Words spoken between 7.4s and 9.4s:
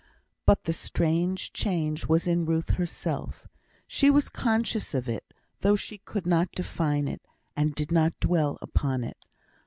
and did not dwell upon it.